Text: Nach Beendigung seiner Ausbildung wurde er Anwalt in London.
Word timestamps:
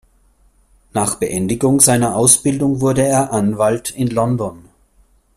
Nach 0.95 1.13
Beendigung 1.19 1.79
seiner 1.79 2.15
Ausbildung 2.15 2.81
wurde 2.81 3.05
er 3.05 3.31
Anwalt 3.31 3.91
in 3.91 4.07
London. 4.07 4.63